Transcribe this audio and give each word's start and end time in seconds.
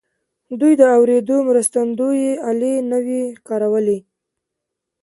دوی 0.59 0.73
د 0.77 0.83
اورېدو 0.95 1.37
مرستندويي 1.49 2.31
الې 2.49 2.73
نه 2.89 2.99
وې 3.05 3.23
کارولې. 3.47 3.99